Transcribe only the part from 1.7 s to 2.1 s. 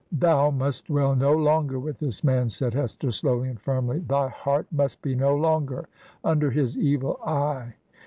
with